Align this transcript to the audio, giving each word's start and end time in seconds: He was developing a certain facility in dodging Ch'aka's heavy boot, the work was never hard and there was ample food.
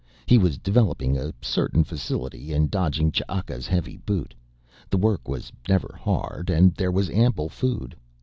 He 0.25 0.39
was 0.39 0.57
developing 0.57 1.15
a 1.15 1.31
certain 1.43 1.83
facility 1.83 2.53
in 2.53 2.69
dodging 2.69 3.11
Ch'aka's 3.11 3.67
heavy 3.67 3.97
boot, 3.97 4.33
the 4.89 4.97
work 4.97 5.27
was 5.27 5.51
never 5.69 5.95
hard 6.01 6.49
and 6.49 6.73
there 6.73 6.91
was 6.91 7.11
ample 7.11 7.49
food. 7.49 7.95